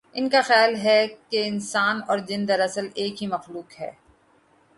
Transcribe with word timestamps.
ان 0.13 0.29
کا 0.29 0.41
خیال 0.41 0.75
ہے 0.75 1.07
کہ 1.29 1.47
انسان 1.47 1.99
اور 2.07 2.17
جن 2.17 2.47
دراصل 2.47 2.87
ایک 2.93 3.21
ہی 3.21 3.27
مخلوق 3.27 3.79
ہے۔ 3.79 3.91